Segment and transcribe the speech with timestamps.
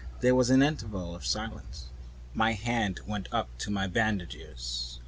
[0.21, 1.89] There was an interval of silence.
[2.33, 4.99] My hand went up to my bandages.